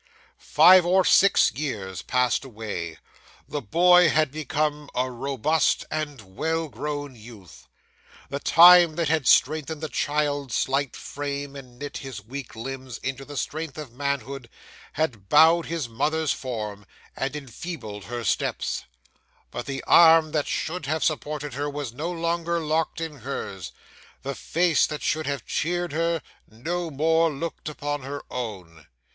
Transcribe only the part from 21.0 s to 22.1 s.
supported her was no